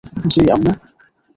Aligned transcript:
জ্বি, 0.31 0.43
আম্মু। 0.51 0.71